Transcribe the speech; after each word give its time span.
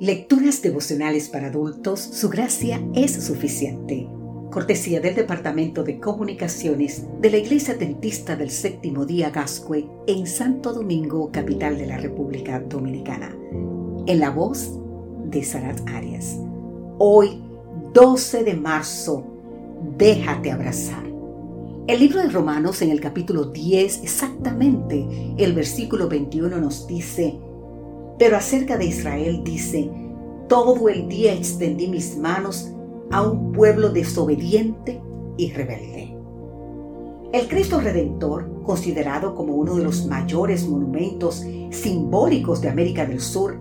Lecturas 0.00 0.62
devocionales 0.62 1.28
para 1.28 1.48
adultos, 1.48 2.00
su 2.00 2.30
gracia 2.30 2.82
es 2.94 3.22
suficiente. 3.22 4.08
Cortesía 4.50 4.98
del 4.98 5.14
Departamento 5.14 5.84
de 5.84 6.00
Comunicaciones 6.00 7.04
de 7.20 7.28
la 7.28 7.36
Iglesia 7.36 7.74
Dentista 7.74 8.34
del 8.34 8.48
Séptimo 8.48 9.04
Día 9.04 9.28
Gascue 9.28 9.86
en 10.06 10.26
Santo 10.26 10.72
Domingo, 10.72 11.30
capital 11.30 11.76
de 11.76 11.86
la 11.86 11.98
República 11.98 12.60
Dominicana. 12.60 13.36
En 14.06 14.20
la 14.20 14.30
voz 14.30 14.70
de 15.26 15.44
Sarat 15.44 15.86
Arias. 15.90 16.38
Hoy, 16.98 17.42
12 17.92 18.44
de 18.44 18.54
marzo, 18.54 19.26
déjate 19.98 20.50
abrazar. 20.50 21.04
El 21.86 22.00
libro 22.00 22.20
de 22.20 22.30
Romanos 22.30 22.80
en 22.80 22.90
el 22.90 23.02
capítulo 23.02 23.44
10, 23.44 24.02
exactamente 24.02 25.06
el 25.36 25.52
versículo 25.52 26.08
21 26.08 26.56
nos 26.58 26.86
dice, 26.86 27.38
pero 28.20 28.36
acerca 28.36 28.76
de 28.76 28.84
Israel 28.84 29.40
dice, 29.42 29.90
todo 30.46 30.90
el 30.90 31.08
día 31.08 31.32
extendí 31.32 31.88
mis 31.88 32.18
manos 32.18 32.70
a 33.10 33.22
un 33.22 33.50
pueblo 33.50 33.88
desobediente 33.88 35.00
y 35.38 35.50
rebelde. 35.52 36.14
El 37.32 37.48
Cristo 37.48 37.80
Redentor, 37.80 38.62
considerado 38.62 39.34
como 39.34 39.54
uno 39.54 39.76
de 39.76 39.84
los 39.84 40.04
mayores 40.04 40.68
monumentos 40.68 41.46
simbólicos 41.70 42.60
de 42.60 42.68
América 42.68 43.06
del 43.06 43.20
Sur, 43.20 43.58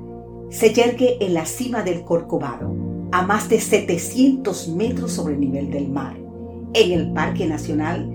se 0.50 0.74
yergue 0.74 1.24
en 1.24 1.36
la 1.36 1.46
cima 1.46 1.82
del 1.82 2.04
Corcovado, 2.04 2.76
a 3.14 3.26
más 3.26 3.48
de 3.48 3.62
700 3.62 4.76
metros 4.76 5.14
sobre 5.14 5.36
el 5.36 5.40
nivel 5.40 5.72
del 5.72 5.90
mar, 5.90 6.18
en 6.74 6.92
el 6.92 7.14
Parque 7.14 7.48
Nacional 7.48 8.10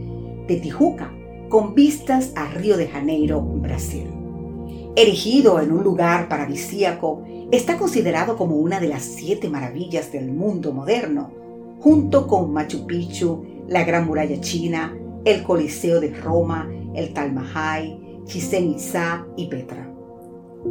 de 0.47 0.57
Tijuca, 0.57 1.11
con 1.49 1.75
vistas 1.75 2.33
a 2.37 2.49
Río 2.49 2.77
de 2.77 2.89
Janeiro, 2.89 3.41
Brasil. 3.41 4.24
Erigido 4.97 5.61
en 5.61 5.73
un 5.73 5.83
lugar 5.83 6.29
paradisíaco, 6.29 7.25
está 7.51 7.77
considerado 7.77 8.37
como 8.37 8.55
una 8.55 8.79
de 8.79 8.87
las 8.87 9.03
siete 9.03 9.49
maravillas 9.49 10.13
del 10.13 10.31
mundo 10.31 10.73
moderno, 10.73 11.33
junto 11.81 12.29
con 12.29 12.53
Machu 12.53 12.87
Picchu, 12.87 13.45
la 13.67 13.83
Gran 13.83 14.07
Muralla 14.07 14.41
China, 14.41 14.97
el 15.25 15.43
Coliseo 15.43 15.99
de 15.99 16.15
Roma, 16.15 16.71
el 16.95 17.13
Tal 17.13 17.33
Mahal, 17.33 18.23
Chichen 18.27 18.71
Itza 18.71 19.27
y 19.37 19.49
Petra. 19.49 19.93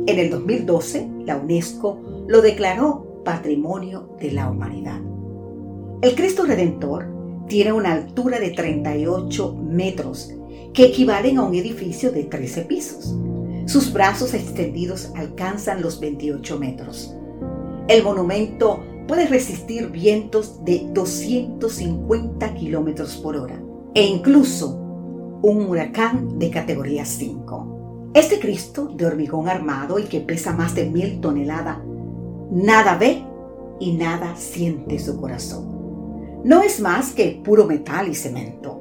En 0.08 0.17
el 0.17 0.30
2012, 0.30 1.05
la 1.26 1.36
UNESCO 1.36 2.00
lo 2.26 2.42
declaró 2.42 3.23
Patrimonio 3.26 4.16
de 4.22 4.31
la 4.31 4.50
Humanidad. 4.50 5.02
El 6.02 6.16
Cristo 6.16 6.45
Redentor 6.45 7.09
tiene 7.50 7.73
una 7.73 7.92
altura 7.92 8.39
de 8.39 8.52
38 8.52 9.58
metros, 9.61 10.33
que 10.73 10.86
equivalen 10.86 11.39
a 11.39 11.44
un 11.44 11.55
edificio 11.55 12.14
de 12.14 12.23
13 12.23 12.61
pisos 12.61 13.17
sus 13.74 13.92
brazos 13.92 14.36
extendidos 14.36 15.10
alcanzan 15.16 15.82
los 15.82 16.00
28 16.00 16.60
metros. 16.60 17.12
El 17.88 18.04
monumento 18.04 18.84
puede 19.08 19.26
resistir 19.26 19.90
vientos 19.90 20.64
de 20.64 20.88
250 20.94 22.54
kilómetros 22.54 23.16
por 23.16 23.36
hora 23.36 23.60
e 23.96 24.04
incluso 24.04 24.76
un 25.42 25.66
huracán 25.66 26.38
de 26.38 26.52
categoría 26.52 27.04
5. 27.04 28.12
Este 28.14 28.40
Cristo 28.40 28.92
de 28.96 29.08
hormigón 29.08 29.50
armado 29.50 29.98
y 29.98 30.04
que 30.04 30.22
pesa 30.22 30.54
más 30.54 30.76
de 30.76 30.88
mil 30.88 31.20
toneladas, 31.20 31.80
nada 32.52 32.96
ve 32.96 33.24
y 33.80 33.94
nada 33.94 34.36
siente 34.36 35.00
su 35.00 35.20
corazón. 35.20 36.44
No 36.44 36.62
es 36.62 36.80
más 36.80 37.12
que 37.14 37.42
puro 37.44 37.66
metal 37.66 38.08
y 38.08 38.14
cemento. 38.14 38.80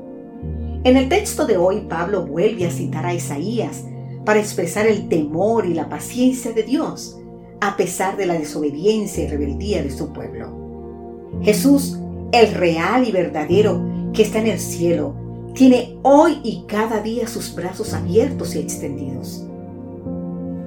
En 0.84 0.98
el 0.98 1.08
texto 1.08 1.46
de 1.46 1.56
hoy, 1.56 1.86
Pablo 1.88 2.26
vuelve 2.26 2.66
a 2.66 2.70
citar 2.70 3.06
a 3.06 3.14
Isaías 3.14 3.86
para 4.24 4.40
expresar 4.40 4.86
el 4.86 5.08
temor 5.08 5.66
y 5.66 5.74
la 5.74 5.88
paciencia 5.88 6.52
de 6.52 6.62
Dios, 6.62 7.18
a 7.60 7.76
pesar 7.76 8.16
de 8.16 8.26
la 8.26 8.34
desobediencia 8.34 9.24
y 9.24 9.28
rebeldía 9.28 9.82
de 9.82 9.90
su 9.90 10.12
pueblo. 10.12 11.32
Jesús, 11.42 11.98
el 12.32 12.54
real 12.54 13.06
y 13.06 13.12
verdadero 13.12 13.84
que 14.12 14.22
está 14.22 14.40
en 14.40 14.48
el 14.48 14.58
cielo, 14.58 15.14
tiene 15.54 15.98
hoy 16.02 16.40
y 16.42 16.64
cada 16.66 17.00
día 17.00 17.26
sus 17.26 17.54
brazos 17.54 17.92
abiertos 17.92 18.54
y 18.54 18.58
extendidos. 18.58 19.44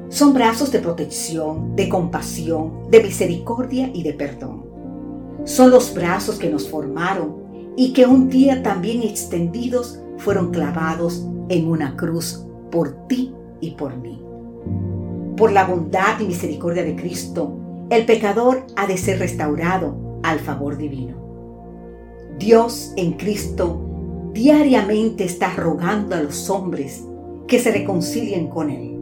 Son 0.09 0.33
brazos 0.33 0.71
de 0.71 0.79
protección, 0.79 1.75
de 1.75 1.89
compasión, 1.89 2.89
de 2.89 3.03
misericordia 3.03 3.89
y 3.93 4.03
de 4.03 4.13
perdón. 4.13 4.65
Son 5.43 5.71
los 5.71 5.93
brazos 5.93 6.37
que 6.37 6.49
nos 6.49 6.69
formaron 6.69 7.73
y 7.75 7.93
que 7.93 8.05
un 8.05 8.29
día 8.29 8.63
también 8.63 9.01
extendidos 9.01 9.99
fueron 10.17 10.51
clavados 10.51 11.25
en 11.49 11.67
una 11.67 11.97
cruz 11.97 12.45
por 12.71 13.07
ti 13.07 13.33
y 13.65 13.71
por 13.71 13.97
mí. 13.97 14.21
Por 15.37 15.51
la 15.51 15.65
bondad 15.65 16.19
y 16.19 16.25
misericordia 16.25 16.83
de 16.83 16.95
Cristo, 16.95 17.57
el 17.89 18.05
pecador 18.05 18.65
ha 18.75 18.87
de 18.87 18.97
ser 18.97 19.19
restaurado 19.19 20.19
al 20.23 20.39
favor 20.39 20.77
divino. 20.77 21.15
Dios 22.39 22.93
en 22.95 23.13
Cristo 23.13 23.81
diariamente 24.33 25.23
está 25.23 25.53
rogando 25.53 26.15
a 26.15 26.21
los 26.21 26.49
hombres 26.49 27.03
que 27.47 27.59
se 27.59 27.71
reconcilien 27.71 28.47
con 28.47 28.69
Él. 28.69 28.97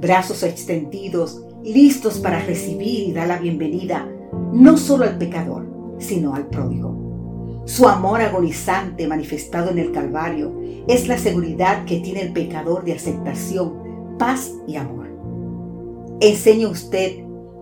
Brazos 0.00 0.42
extendidos, 0.42 1.42
listos 1.64 2.18
para 2.18 2.40
recibir 2.40 3.08
y 3.08 3.12
dar 3.12 3.28
la 3.28 3.38
bienvenida 3.38 4.08
no 4.52 4.76
solo 4.76 5.04
al 5.04 5.18
pecador, 5.18 5.66
sino 5.98 6.34
al 6.34 6.46
pródigo. 6.46 7.07
Su 7.68 7.86
amor 7.86 8.22
agonizante 8.22 9.06
manifestado 9.06 9.70
en 9.70 9.78
el 9.78 9.92
Calvario 9.92 10.58
es 10.88 11.06
la 11.06 11.18
seguridad 11.18 11.84
que 11.84 12.00
tiene 12.00 12.22
el 12.22 12.32
pecador 12.32 12.82
de 12.82 12.94
aceptación, 12.94 14.16
paz 14.18 14.54
y 14.66 14.76
amor. 14.76 15.06
Enseñe 16.18 16.64
usted 16.64 17.18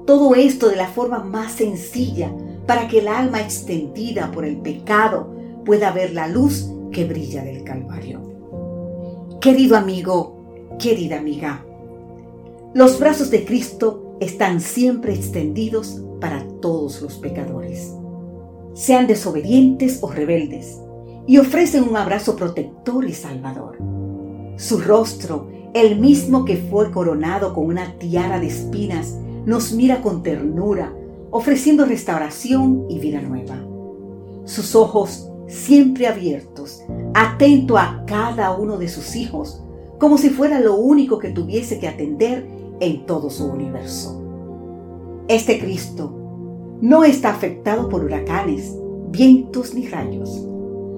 todo 0.06 0.36
esto 0.36 0.68
de 0.68 0.76
la 0.76 0.86
forma 0.86 1.24
más 1.24 1.54
sencilla 1.54 2.30
para 2.68 2.86
que 2.86 3.00
el 3.00 3.08
alma 3.08 3.40
extendida 3.40 4.30
por 4.30 4.44
el 4.44 4.58
pecado 4.58 5.34
pueda 5.64 5.90
ver 5.90 6.12
la 6.12 6.28
luz 6.28 6.70
que 6.92 7.04
brilla 7.04 7.42
del 7.42 7.64
Calvario. 7.64 8.20
Querido 9.40 9.76
amigo, 9.76 10.76
querida 10.78 11.18
amiga, 11.18 11.66
los 12.74 13.00
brazos 13.00 13.30
de 13.30 13.44
Cristo 13.44 14.16
están 14.20 14.60
siempre 14.60 15.14
extendidos 15.14 16.00
para 16.20 16.46
todos 16.60 17.02
los 17.02 17.14
pecadores 17.16 17.92
sean 18.76 19.06
desobedientes 19.06 20.00
o 20.02 20.10
rebeldes, 20.10 20.78
y 21.26 21.38
ofrecen 21.38 21.88
un 21.88 21.96
abrazo 21.96 22.36
protector 22.36 23.06
y 23.06 23.14
salvador. 23.14 23.78
Su 24.56 24.78
rostro, 24.78 25.48
el 25.72 25.98
mismo 25.98 26.44
que 26.44 26.58
fue 26.58 26.90
coronado 26.92 27.54
con 27.54 27.66
una 27.66 27.98
tiara 27.98 28.38
de 28.38 28.48
espinas, 28.48 29.16
nos 29.46 29.72
mira 29.72 30.02
con 30.02 30.22
ternura, 30.22 30.92
ofreciendo 31.30 31.86
restauración 31.86 32.84
y 32.90 32.98
vida 32.98 33.22
nueva. 33.22 33.56
Sus 34.44 34.76
ojos, 34.76 35.30
siempre 35.48 36.06
abiertos, 36.06 36.82
atento 37.14 37.78
a 37.78 38.04
cada 38.06 38.54
uno 38.54 38.76
de 38.76 38.88
sus 38.88 39.16
hijos, 39.16 39.62
como 39.98 40.18
si 40.18 40.28
fuera 40.28 40.60
lo 40.60 40.76
único 40.76 41.18
que 41.18 41.30
tuviese 41.30 41.80
que 41.80 41.88
atender 41.88 42.46
en 42.80 43.06
todo 43.06 43.30
su 43.30 43.46
universo. 43.46 44.22
Este 45.28 45.58
Cristo, 45.58 46.25
no 46.80 47.04
está 47.04 47.30
afectado 47.30 47.88
por 47.88 48.04
huracanes, 48.04 48.76
vientos 49.10 49.74
ni 49.74 49.86
rayos. 49.88 50.46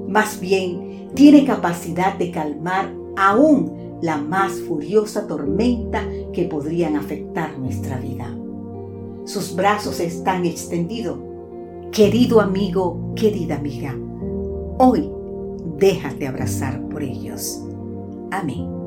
Más 0.09 0.41
bien, 0.41 1.09
tiene 1.15 1.45
capacidad 1.45 2.15
de 2.17 2.31
calmar 2.31 2.93
aún 3.17 3.99
la 4.03 4.17
más 4.17 4.53
furiosa 4.61 5.27
tormenta 5.27 6.07
que 6.33 6.45
podrían 6.45 6.97
afectar 6.97 7.59
nuestra 7.59 7.99
vida. 7.99 8.37
Sus 9.25 9.55
brazos 9.55 10.01
están 10.01 10.47
extendidos. 10.47 11.19
Querido 11.93 12.41
amigo, 12.41 13.13
querida 13.15 13.57
amiga, 13.57 13.97
hoy 14.79 15.11
déjate 15.79 16.27
abrazar 16.27 16.81
por 16.89 17.03
ellos. 17.03 17.63
Amén. 18.31 18.78